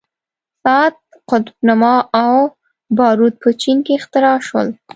[0.63, 0.95] ساعت،
[1.29, 2.35] قطب نما او
[2.97, 4.67] باروت په چین کې اختراع شول.